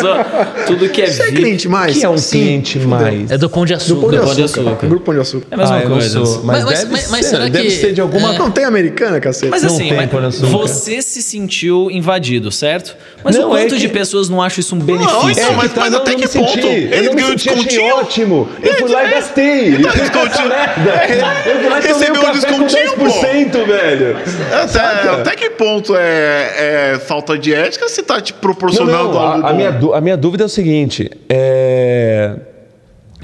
[0.68, 1.98] Tudo que é Você é cliente mais?
[1.98, 2.88] que é um Sim, cliente fudeu.
[2.90, 3.30] mais?
[3.32, 4.00] É do Pão de Do Açúcar.
[4.02, 4.88] Pão de Do Pão de Açúcar.
[4.88, 5.48] Grupo Pão de Açúcar.
[5.52, 6.26] É a mesma Ah, eu não coisa.
[6.26, 6.44] sou.
[6.46, 9.20] Mas, deve, mas- mas ser, será deve que- ser de alguma é- Não tem americana,
[9.20, 9.50] cacete.
[9.52, 10.48] Mas Não assim, tem mas Pão de Açúcar.
[10.50, 12.96] você se sentiu invadido, certo?
[13.22, 15.14] Mas Não, o é quanto que- de pessoas não acham isso um benefício?
[15.14, 16.58] Não, então, É, mas- tá, mas não, até não que ponto?
[16.68, 17.96] Eu não me senti, achei descontinho?
[17.96, 18.50] ótimo.
[18.64, 19.76] Eu fui lá e gastei.
[19.76, 20.30] Eu fiz descontinho.
[20.30, 21.04] essa merda.
[21.50, 23.04] Eu fui lá e tomei Recebeu um um café com descontinho, pô.
[23.04, 24.18] 10%, velho.
[24.54, 29.20] Até, até que ponto é, é falta de ética se tá te Não, proporcionando não,
[29.20, 32.36] algo a, a minha, a minha dúvida é o seguinte, é...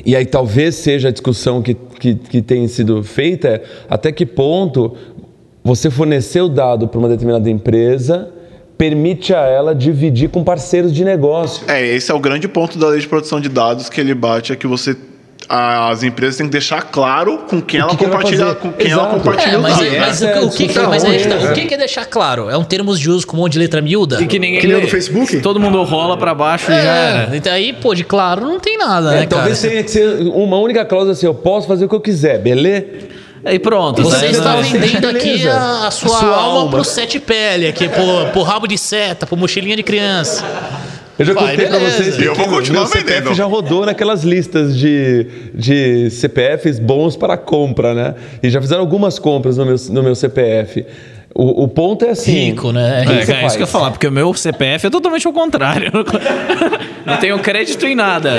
[0.05, 4.25] e aí talvez seja a discussão que, que, que tem sido feita, é até que
[4.25, 4.95] ponto
[5.63, 8.31] você fornecer o dado para uma determinada empresa
[8.77, 11.63] permite a ela dividir com parceiros de negócio.
[11.69, 14.51] É, esse é o grande ponto da lei de proteção de dados que ele bate,
[14.53, 14.95] é que você
[15.47, 19.55] as empresas têm que deixar claro com quem ela que compartilha, com quem ela compartilha
[19.55, 19.97] É, mas, dados.
[19.99, 21.77] mas o, é a o que, que, discussão mas que tá, o que que é
[21.77, 22.49] deixar claro?
[22.49, 24.21] É um termos de uso com um monte de letra miúda?
[24.21, 24.79] E que ninguém Que lê.
[24.81, 25.39] do Facebook?
[25.41, 27.33] Todo mundo rola pra baixo e já era.
[27.33, 29.71] É, então aí, pô, de claro não tem nada, É, né, talvez cara?
[29.71, 32.85] tenha que ser uma única cláusula assim, eu posso fazer o que eu quiser, beleza?
[33.43, 34.01] Aí pronto.
[34.01, 34.31] Você né?
[34.31, 36.71] está é- vendendo aqui a, a sua, A sua alma, alma.
[36.71, 40.43] pro sete pele, aqui, pro, pro rabo de seta, pro mochilinha de criança.
[41.17, 42.03] Eu já Vai, contei pra beleza.
[42.03, 47.15] vocês que Eu vou continuar meu CPF já rodou naquelas listas de, de CPFs bons
[47.15, 48.15] para compra, né?
[48.43, 50.85] E já fizeram algumas compras no meu, no meu CPF.
[51.37, 52.45] O, o ponto é assim.
[52.51, 52.99] Rico, né?
[52.99, 55.27] É, O que é isso que eu ia falar, porque o meu CPF é totalmente
[55.27, 55.91] ao contrário.
[57.05, 58.31] Não tenho crédito em nada.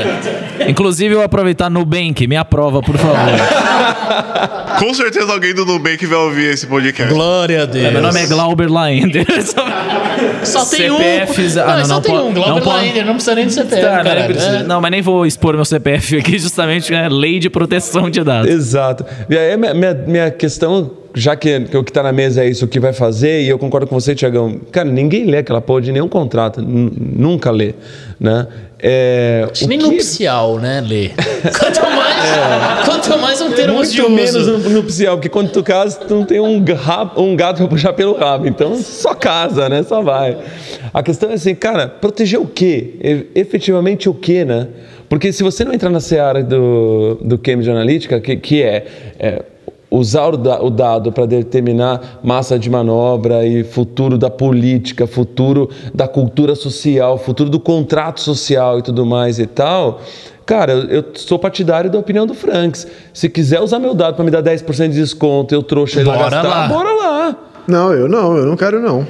[0.66, 3.16] Inclusive, eu aproveitar Nubank, me aprova, por favor.
[4.80, 7.12] Com certeza alguém do Nubank vai ouvir esse podcast.
[7.12, 7.92] Glória a Deus.
[7.92, 9.26] Meu nome é Glauber Laender.
[10.42, 11.60] Só tem CPFs, um.
[11.60, 12.32] ah, não, só não tem um.
[12.32, 14.14] Glauber não pode- Laender, não precisa nem de CPF, Tá, cara.
[14.20, 14.62] nem precisa.
[14.64, 18.50] Não, mas nem vou expor meu CPF aqui, justamente é lei de proteção de dados.
[18.50, 19.04] Exato.
[19.28, 22.48] E aí, minha, minha, minha questão, já que, que o que está na mesa é
[22.48, 25.80] isso que vai fazer, e eu concordo com você, Tiagão, cara, ninguém lê aquela porra
[25.80, 27.72] de nenhum contrato, nunca lê,
[28.20, 28.46] né?
[28.78, 31.08] É, Nem que- nupcial, né, Lê?
[31.58, 34.58] Quanto mais, quanto mais um termo de Muito menos uso.
[34.58, 37.94] no nupcial, porque quando tu casa, tu não tem um, ga- um gato pra puxar
[37.94, 38.46] pelo rabo.
[38.46, 39.82] Então só casa, né?
[39.82, 40.36] Só vai.
[40.92, 42.94] A questão é assim, cara, proteger o quê?
[43.02, 44.68] E- efetivamente o quê, né?
[45.08, 48.84] Porque se você não entrar na seara do, do Cambridge Analytica, que, que é,
[49.18, 49.42] é
[49.90, 55.70] usar o, da- o dado para determinar massa de manobra e futuro da política, futuro
[55.94, 60.00] da cultura social, futuro do contrato social e tudo mais e tal.
[60.44, 62.86] Cara, eu, sou partidário da opinião do Franks.
[63.12, 66.16] Se quiser usar meu dado para me dar 10% de desconto, eu trouxa ele lá
[66.16, 66.68] Bora gastar, lá.
[66.68, 67.36] bora lá.
[67.66, 69.04] Não, eu não, eu não quero não.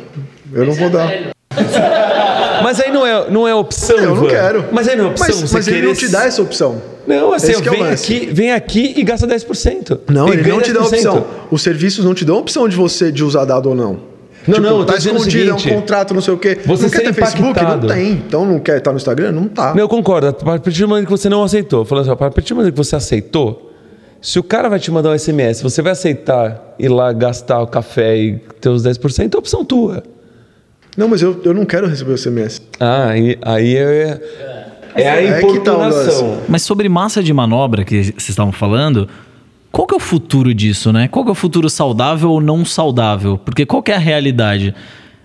[0.53, 1.11] Eu não vou dar.
[2.63, 4.67] Mas aí não é, não é opção, Eu não quero.
[4.73, 5.27] Mas aí não é opção.
[5.29, 6.81] Mas, você mas ele não te dá essa opção.
[7.07, 8.15] Não, assim, Esse é vem, lance.
[8.15, 10.01] aqui, vem aqui e gasta 10%.
[10.09, 10.85] Não, ele não te dá 10%.
[10.85, 11.27] opção.
[11.51, 14.17] Os serviços não te dão opção de você de usar dado ou não.
[14.47, 16.57] Não, não, eu tô tá dizendo escondido, é um seguinte, contrato, não sei o quê.
[16.65, 17.61] você não quer ter Facebook?
[17.61, 18.13] Não tem.
[18.13, 19.33] Então não quer estar no Instagram?
[19.33, 19.75] Não tá.
[19.75, 20.29] Não, eu concordo.
[20.29, 22.79] A partir do momento que você não aceitou, falando assim, a partir do momento que
[22.79, 23.73] você aceitou,
[24.21, 27.67] se o cara vai te mandar um SMS, você vai aceitar ir lá gastar o
[27.67, 30.03] café e ter os 10%, é opção tua.
[30.97, 32.63] Não, mas eu, eu não quero receber o SMS.
[32.81, 34.21] Ah, aí, aí é,
[34.95, 35.73] é a É que tá.
[36.49, 39.09] Mas sobre massa de manobra que vocês estavam falando,
[39.71, 41.07] qual que é o futuro disso, né?
[41.09, 43.37] Qual que é o futuro saudável ou não saudável?
[43.37, 44.75] Porque qual que é a realidade?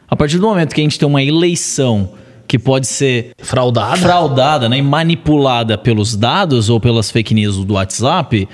[0.09, 2.09] A partir do momento que a gente tem uma eleição
[2.45, 3.95] que pode ser Fraudada?
[3.95, 8.45] fraudada né, e manipulada pelos dados ou pelas fake news do WhatsApp,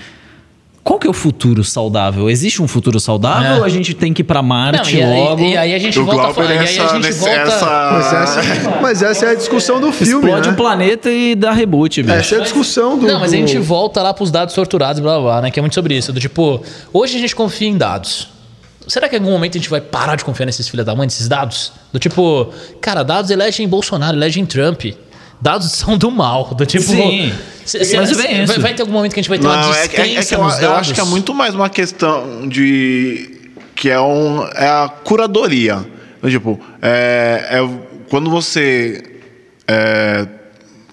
[0.88, 2.30] qual que é o futuro saudável?
[2.30, 3.58] Existe um futuro saudável É.
[3.58, 5.42] ou a gente tem que ir pra Marte Não, e, aí- logo?
[5.42, 6.48] e aí a gente O volta a falar.
[6.48, 7.38] E aí a essa, gente nesse- volta.
[7.46, 8.40] Mas essa...
[8.40, 10.54] essa, mas essa é a discussão do filme, Explode né?
[10.54, 12.16] o planeta e dá reboot, bicho.
[12.16, 13.06] Essa é a discussão do...
[13.06, 15.52] Não, mas a gente volta lá pros dados torturados, blá blá, blá, né?
[15.52, 16.14] Que é muito sobre isso.
[16.14, 16.62] Do tipo,
[16.94, 18.30] hoje a gente confia em dados.
[18.88, 21.06] Será que em algum momento a gente vai parar de confiar nesses filha da mãe,
[21.06, 21.74] nesses dados?
[21.92, 22.48] Do tipo,
[22.80, 24.86] cara, dados elegem Bolsonaro, elegem Trump.
[25.42, 26.54] Dados são do mal.
[26.56, 26.84] Do tipo.
[26.84, 27.32] Sim.
[27.66, 29.46] cê- cê- Mas é bem vai, vai ter algum momento que a gente vai ter
[29.48, 31.70] uma Não, é, é- é que eu, nos eu acho que é muito mais uma
[31.70, 33.50] questão de.
[33.76, 35.86] que é, um, é a curadoria.
[36.18, 37.70] Então, tipo, é, é
[38.10, 39.04] quando você
[39.68, 40.28] é,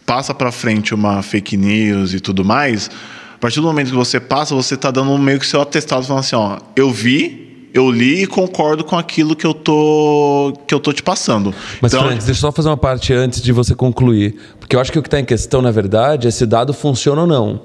[0.04, 2.90] passa pra frente uma fake news e tudo mais,
[3.34, 6.20] a partir do momento que você passa, você tá dando meio que seu atestado falando
[6.20, 7.53] assim, ó, eu vi.
[7.74, 11.52] Eu li e concordo com aquilo que eu tô que eu tô te passando.
[11.82, 14.36] Mas, então, Frank, deixa eu só fazer uma parte antes de você concluir.
[14.60, 17.22] Porque eu acho que o que está em questão, na verdade, é se dado funciona
[17.22, 17.60] ou não.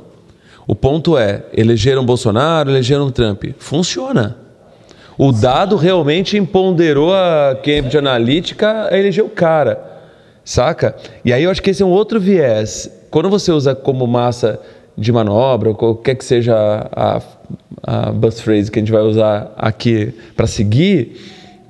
[0.65, 3.45] O ponto é, elegeram Bolsonaro, elegeram Trump.
[3.59, 4.35] Funciona.
[5.15, 9.79] O dado realmente empoderou a Cambridge Analytica a eleger o cara.
[10.43, 10.95] Saca?
[11.23, 12.89] E aí eu acho que esse é um outro viés.
[13.11, 14.59] Quando você usa como massa
[14.97, 16.55] de manobra, ou qualquer que seja
[16.91, 17.21] a,
[17.83, 21.19] a, a buzz phrase que a gente vai usar aqui para seguir,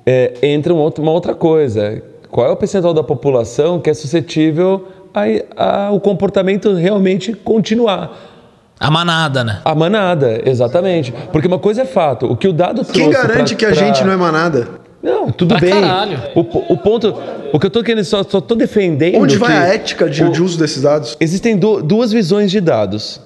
[0.06, 2.02] é, entra um outro- uma outra coisa.
[2.30, 8.28] Qual é o percentual da população que é suscetível a, a o comportamento realmente continuar?
[8.78, 9.60] A manada, né?
[9.64, 11.12] A manada, exatamente.
[11.32, 13.68] Porque uma coisa é fato, o que o dado Quem trouxe garante pra- que a
[13.68, 14.68] pra- gente não é manada?
[15.02, 15.70] Não, tudo Pra bem.
[15.70, 16.18] caralho.
[16.34, 16.40] O,
[16.74, 17.14] o ponto,
[17.52, 20.22] o que eu tô querendo, só, só tô defendendo Onde vai que a ética de,
[20.24, 21.16] o- de uso desses dados?
[21.20, 23.20] Existem du- duas visões de dados.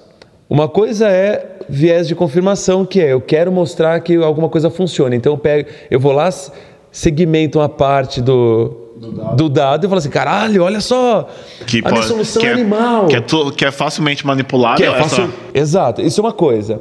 [0.49, 5.15] Uma coisa é viés de confirmação, que é eu quero mostrar que alguma coisa funciona.
[5.17, 6.29] Então eu pego, eu vou lá,
[6.91, 8.91] segmento uma parte do,
[9.37, 9.85] do, dado.
[9.85, 11.29] e falo assim, caralho, olha só,
[11.67, 13.07] que, a pode- solução que é, animal.
[13.07, 14.77] Que é, tu- que é facilmente manipulável.
[14.77, 16.81] Que é essa- fácil- Exato, isso é uma coisa.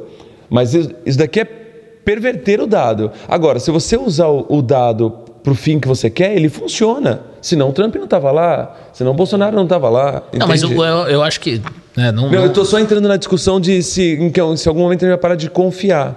[0.50, 3.10] Mas isso isso daqui é perverter o dado.
[3.26, 5.10] Agora, se você usar o, o dado
[5.42, 7.22] para o fim que você quer, ele funciona.
[7.40, 10.22] Senão o Trump não estava lá, senão o Bolsonaro não estava lá.
[10.32, 10.82] Não, mas eu, entende?
[10.84, 11.60] eu, eu acho que.
[11.96, 14.68] Né, não, Não, não- eu estou só entrando na discussão de se em, que, se
[14.68, 16.16] algum momento ele vai parar de confiar.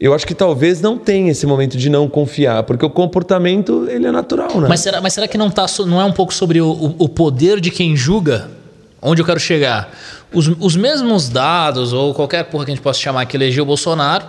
[0.00, 4.06] Eu acho que talvez não tenha esse momento de não confiar, porque o comportamento ele
[4.06, 4.68] é natural, né?
[4.68, 7.08] Mas será, mas será que não, tá, não é um pouco sobre o, o- o
[7.08, 8.48] poder de quem julga?
[9.02, 9.90] Onde eu quero chegar?
[10.32, 13.66] Os, os mesmos dados, ou qualquer porra que a gente possa chamar que elegeu o
[13.66, 14.24] Bolsonaro,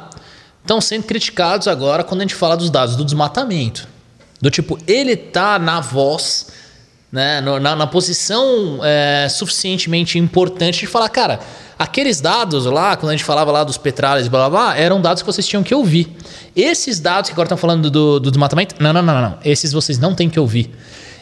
[0.61, 3.87] estão sendo criticados agora quando a gente fala dos dados do desmatamento.
[4.41, 6.47] Do tipo, ele tá na voz,
[7.11, 11.39] né, na, na posição é, suficientemente importante de falar, cara,
[11.79, 14.99] Aqueles dados lá, quando a gente falava lá dos petralhas e blá blá blá, eram
[14.99, 16.13] dados que vocês tinham que ouvir.
[16.53, 19.37] Esses dados que agora estão falando do, do desmatamento, não, não, não, não.
[19.45, 20.69] Esses vocês não têm que ouvir.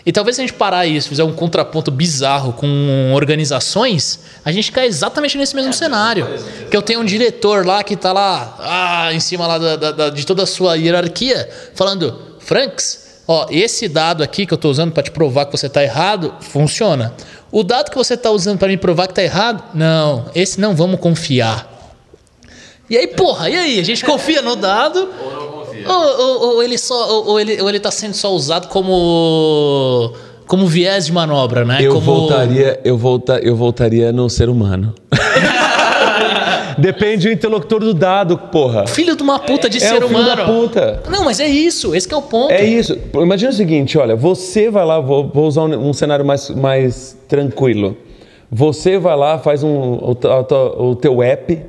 [0.04, 4.71] E talvez se a gente parar isso, fizer um contraponto bizarro com organizações, a gente
[4.71, 6.28] cai exatamente nesse mesmo cenário.
[6.71, 9.91] Que eu tenho um diretor lá que está lá, ah, em cima lá da, da-
[9.91, 14.71] da- de toda a sua hierarquia, falando, Franks, ó, esse dado aqui que eu estou
[14.71, 17.13] usando para te provar que você está errado, funciona.
[17.51, 20.75] O dado que você está usando para me provar que está errado, não, esse não
[20.75, 21.75] vamos confiar.
[22.89, 23.79] E aí, porra, e aí?
[23.79, 25.09] A gente confia no dado?
[25.21, 25.89] Ou não confia?
[25.89, 30.13] Ou, ou- ou ele só, ou, ou ele, ou ele tá sendo só usado como
[30.47, 31.79] como viés de manobra, né?
[31.81, 32.05] Eu como...
[32.05, 34.95] voltaria, eu volta, eu voltaria no ser humano.
[36.77, 38.85] Depende do interlocutor do dado, porra.
[38.87, 40.35] Filho de uma puta de É ser o filho humano.
[40.35, 41.03] da puta.
[41.09, 41.95] Não, mas é isso.
[41.95, 42.51] Esse que é o ponto.
[42.51, 42.97] É isso.
[43.15, 47.17] Imagina o seguinte, olha, você vai lá, vou, vou usar um, um cenário mais, mais
[47.27, 47.97] tranquilo.
[48.51, 51.59] Você vai lá, faz um, o, o o teu app,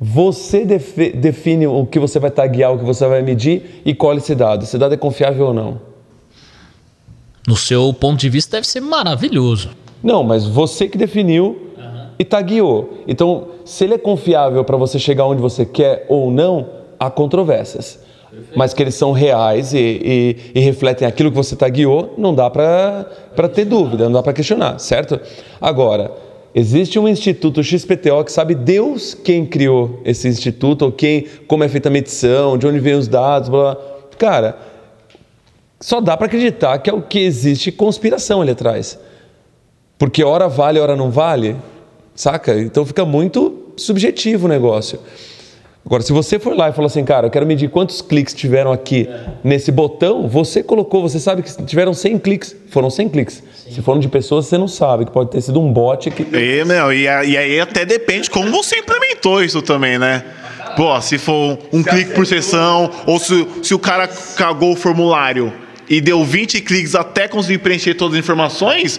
[0.00, 4.18] você defe- define o que você vai taguear, o que você vai medir e colhe
[4.18, 4.64] esse dado.
[4.64, 5.80] Esse dado é confiável ou não?
[7.46, 9.70] No seu ponto de vista, deve ser maravilhoso.
[10.02, 11.63] Não, mas você que definiu
[12.18, 12.98] e tagueou.
[13.08, 16.66] Então, se ele é confiável para você chegar onde você quer ou não,
[16.98, 17.98] há controvérsias.
[18.56, 22.50] Mas que eles são reais e, e- e refletem aquilo que você tagueou, não dá
[22.50, 25.20] para ter dúvida, não dá para questionar, certo?
[25.60, 26.10] Agora,
[26.52, 31.68] existe um instituto XPTO que sabe Deus quem criou esse instituto, ou quem, como é
[31.68, 33.84] feita a medição, de onde vem os dados, blá blá.
[34.18, 34.56] Cara,
[35.80, 38.98] só dá para acreditar que é o que existe conspiração ali atrás.
[39.96, 41.54] Porque hora vale, hora não vale,
[42.14, 42.58] saca?
[42.60, 44.98] Então fica muito subjetivo o negócio.
[45.84, 48.72] Agora, se você for lá e falar assim, cara, eu quero medir quantos cliques tiveram
[48.72, 49.06] aqui
[49.42, 52.56] nesse botão, você colocou, você sabe que tiveram 100 cliques.
[52.70, 53.42] Foram 100 cliques.
[53.70, 56.22] Se foram de pessoas, você não sabe, que pode ter sido um bot que.
[56.22, 60.24] E, meu, e, e aí até depende como você implementou isso também, né?
[60.74, 65.52] Pô, se for um clique por sessão, ou se, se o cara cagou o formulário
[65.88, 68.98] e deu 20 cliques até conseguir preencher todas as informações,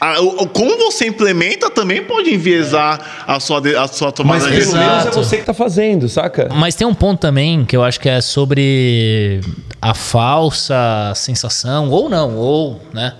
[0.00, 4.40] a- o- o- como você implementa também pode enviesar a sua, de- a sua tomada
[4.40, 4.80] Mas de pelo decisão.
[4.98, 6.48] menos é você que tá fazendo, saca?
[6.54, 9.40] Mas tem um ponto também que eu acho que é sobre
[9.80, 13.14] a falsa sensação, ou não, ou, né?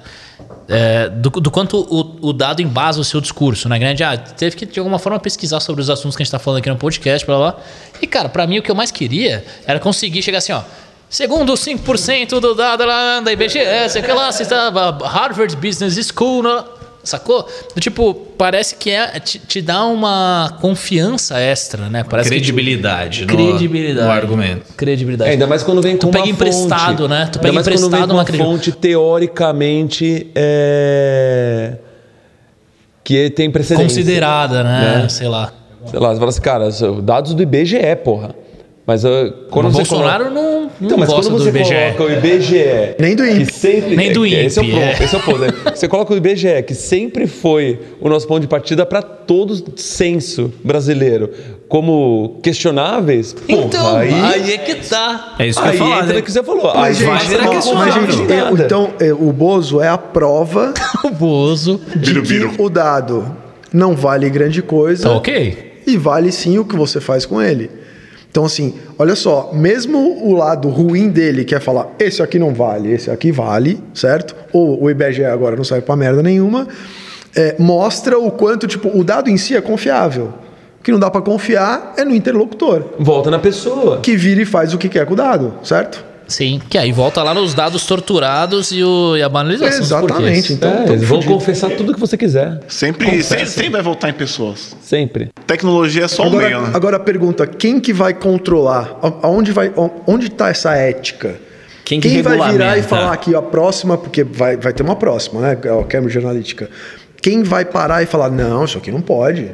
[0.71, 3.79] é, do, do quanto o, o dado embasa o seu discurso, né?
[3.79, 6.39] Grande, ah, teve que de alguma forma pesquisar sobre os assuntos que a gente tá
[6.39, 7.57] falando aqui no podcast, blá blá.
[8.03, 10.61] E, cara, pra mim o que eu mais queria era conseguir chegar assim, ó.
[11.11, 16.43] Segundo 5% do dado lá da IBGE, sei que lá, você estava Harvard Business School,
[16.43, 16.65] né?
[17.09, 17.49] sacou?
[17.75, 22.05] Do tipo, parece que é, te, te dá uma confiança extra, né?
[22.05, 23.23] Parece que- Credibilidade.
[23.23, 24.07] no- credibilidade.
[24.07, 24.75] No argumento.
[24.77, 25.31] Credibilidade.
[25.31, 27.09] É, ainda mais quando vem com Tu pega uma emprestado, fonte.
[27.09, 27.29] né?
[27.33, 31.77] Tu pega mais quando vem emprestado com uma uma fonte teoricamente é...
[33.03, 33.89] que tem precedência.
[33.89, 35.03] Considerada, né?
[35.03, 35.09] Né?
[35.09, 35.53] Sei lá.
[35.87, 36.69] Sei lá, você fala assim, cara,
[37.03, 38.35] dados do IBGE, porra.
[38.89, 39.09] Mas uh,
[39.51, 40.31] quando O você Bolsonaro coloca...
[40.43, 41.75] não, não Então, mas gosta quando do você IBGE.
[41.99, 42.65] coloca o IBGE...
[42.99, 43.53] Nem do INPE.
[43.53, 45.05] sempre, Nem do Esse é o INPE, ponto, é.
[45.05, 45.39] esse é o ponto.
[45.41, 45.49] né?
[45.75, 50.51] Você coloca o IBGE, que sempre foi o nosso ponto de partida para todo censo
[50.65, 51.29] brasileiro,
[51.69, 54.11] como questionáveis, porra, Então, aí...
[54.15, 54.53] aí...
[54.55, 55.35] é que tá.
[55.39, 56.23] É isso que eu Aí ia falar, entra né?
[56.23, 56.73] que você falou.
[56.75, 58.03] Mas, vai gente, ó, questionável.
[58.03, 58.65] mas, gente, é, Nada.
[58.65, 60.73] então é, o Bozo é a prova
[61.05, 61.79] O Bozo.
[61.95, 62.55] de biru.
[62.59, 63.37] o dado
[63.71, 65.83] não vale grande coisa Tá ok.
[65.87, 67.71] e vale sim o que você faz com ele.
[68.31, 72.53] Então, assim, olha só, mesmo o lado ruim dele, que é falar, esse aqui não
[72.53, 74.37] vale, esse aqui vale, certo?
[74.53, 76.69] Ou o IBGE agora não serve pra merda nenhuma,
[77.35, 80.33] é, mostra o quanto, tipo, o dado em si é confiável.
[80.79, 84.01] O que não dá pra confiar é no interlocutor, Volta na pessoa.
[84.01, 86.05] que vira e faz o que quer com o dado, certo?
[86.29, 90.53] Sim, que aí volta lá nos dados torturados e, o, e a banalização Exatamente.
[90.53, 92.61] Então, É, eles vão confessar tudo que você quiser.
[92.69, 94.77] Sempre, sempre, sempre vai voltar em pessoas.
[94.83, 95.31] Sempre.
[95.47, 96.71] Tecnologia é só um meio, Agora, né?
[96.75, 98.99] agora a pergunta, quem que vai controlar?
[99.23, 99.73] Aonde vai,
[100.07, 101.37] onde está essa ética?
[101.83, 105.41] Quem que vai virar e falar aqui a próxima, porque vai, vai ter uma próxima,
[105.41, 105.53] né?
[105.53, 106.69] A Cambridge Analytica.
[107.23, 109.51] Quem vai parar e falar, não, isso aqui não pode.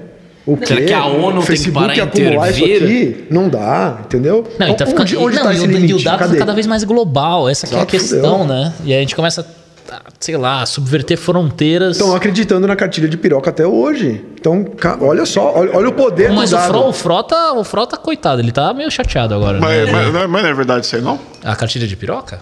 [0.47, 0.87] O Será quê?
[0.89, 3.09] que a ONU o tem que Facebook parar e acumular isso intervir?
[3.09, 3.25] aqui?
[3.31, 4.47] Não dá, entendeu?
[4.59, 5.95] Não, e tá ficando, onde onde não, tá e, esse o, e limite?
[5.95, 6.37] o dado Cadê?
[6.39, 7.49] cada vez mais global.
[7.49, 8.47] Essa aqui é a questão, fudeu.
[8.55, 8.73] né?
[8.85, 9.47] E aí a gente começa,
[9.91, 11.97] a, sei lá, a subverter fronteiras.
[11.97, 14.23] Estão acreditando na cartilha de piroca até hoje.
[14.39, 14.67] Então,
[15.01, 16.69] olha só, olha, olha o poder Mas do o, dado.
[16.69, 19.59] Fro, o Frota, o Frota, coitado, ele tá meio chateado agora.
[19.59, 19.93] Mas, né?
[20.13, 21.19] mas, mas não é verdade isso aí, não?
[21.43, 22.41] A cartilha de piroca?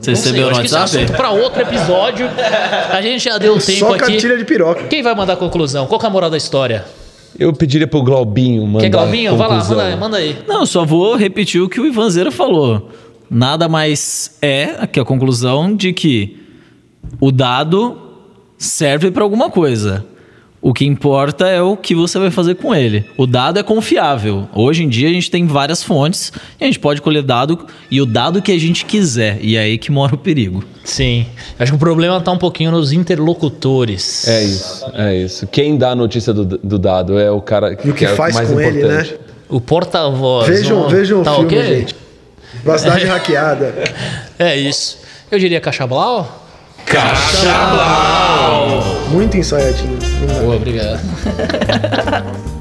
[0.00, 1.04] Você recebeu eu no acho que isso é WhatsApp?
[1.04, 2.26] assunto pra outro episódio.
[2.90, 3.98] A gente já deu tempo Só aqui.
[3.98, 4.84] cartilha de piroca.
[4.84, 5.86] Quem vai mandar a conclusão?
[5.86, 6.84] Qual que é a moral da história?
[7.38, 9.32] Eu pediria pro Glaubinho mandar Quer Galvinho?
[9.32, 9.76] a Vai lá, conclusão.
[9.78, 10.38] manda aí, manda aí.
[10.46, 12.90] Não, eu só vou repetir o que o Ivanzeira falou.
[13.30, 16.36] Nada mais é aqui a conclusão de que
[17.20, 17.96] o dado
[18.58, 20.04] serve para alguma coisa.
[20.64, 23.04] O que importa é o que você vai fazer com ele.
[23.16, 24.48] O dado é confiável.
[24.54, 28.00] Hoje em dia a gente tem várias fontes e a gente pode colher dado e
[28.00, 29.38] o dado que a gente quiser.
[29.42, 30.62] E é aí que mora o perigo.
[30.84, 31.26] Sim.
[31.58, 34.28] Acho que o problema está um pouquinho nos interlocutores.
[34.28, 35.46] É isso, é isso.
[35.48, 38.34] Quem dá a notícia do, do dado é o cara E o que é faz
[38.36, 39.00] mais com ele, né?
[39.00, 39.16] importante.
[39.48, 40.46] O porta-voz.
[40.48, 41.76] Vejam, um- vejam tá o filme, ok?
[41.80, 41.96] gente.
[42.62, 43.74] Privacidade hackeada.
[44.38, 44.98] É isso.
[45.28, 45.60] Eu diria
[46.86, 48.82] Cachablau.
[49.10, 49.98] Muito ensaiadinho.
[50.40, 51.00] Boa, obrigado.